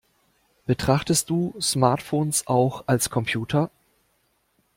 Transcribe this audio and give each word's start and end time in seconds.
Betrachtest 0.65 1.29
du 1.29 1.53
Smartphones 1.59 2.47
auch 2.47 2.85
als 2.87 3.11
Computer? 3.11 3.69